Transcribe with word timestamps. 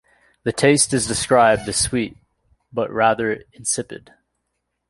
The 0.41 0.51
taste 0.51 0.95
is 0.95 1.05
described 1.05 1.69
as 1.69 1.77
sweet 1.77 2.17
but 2.73 2.89
rather 2.89 3.43
"insipid". 3.53 4.09